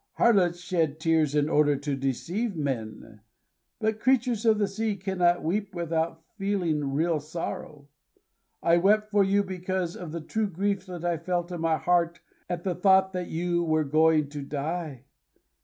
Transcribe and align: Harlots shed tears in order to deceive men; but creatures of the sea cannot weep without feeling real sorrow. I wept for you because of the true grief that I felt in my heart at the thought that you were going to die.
Harlots 0.13 0.57
shed 0.59 0.99
tears 0.99 1.35
in 1.35 1.47
order 1.47 1.75
to 1.75 1.95
deceive 1.95 2.55
men; 2.55 3.21
but 3.79 3.99
creatures 3.99 4.47
of 4.47 4.57
the 4.57 4.67
sea 4.67 4.95
cannot 4.95 5.43
weep 5.43 5.75
without 5.75 6.23
feeling 6.39 6.91
real 6.91 7.19
sorrow. 7.19 7.87
I 8.63 8.77
wept 8.77 9.11
for 9.11 9.23
you 9.23 9.43
because 9.43 9.95
of 9.95 10.11
the 10.11 10.19
true 10.21 10.49
grief 10.49 10.87
that 10.87 11.05
I 11.05 11.17
felt 11.19 11.51
in 11.51 11.61
my 11.61 11.77
heart 11.77 12.19
at 12.49 12.63
the 12.63 12.73
thought 12.73 13.13
that 13.13 13.27
you 13.27 13.63
were 13.63 13.83
going 13.83 14.29
to 14.29 14.41
die. 14.41 15.05